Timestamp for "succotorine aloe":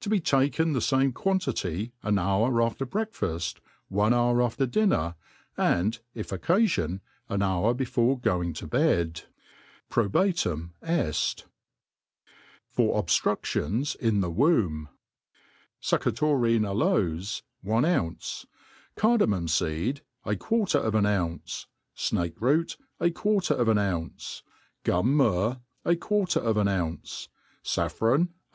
15.80-17.42